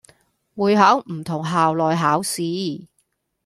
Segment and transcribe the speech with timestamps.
[0.55, 2.87] 會考唔同校內考試